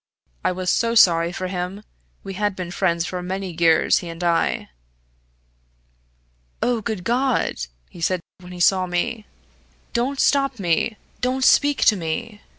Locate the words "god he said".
7.03-8.19